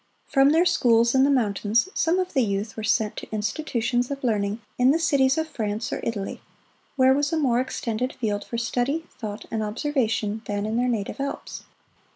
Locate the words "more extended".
7.37-8.13